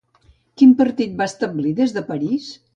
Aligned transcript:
Quin 0.61 0.71
partit 0.79 1.13
va 1.21 1.29
establir 1.33 1.77
des 1.83 1.97
de 1.99 2.07
París? 2.11 2.53